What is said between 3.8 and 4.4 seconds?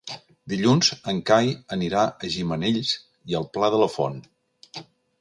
la Font.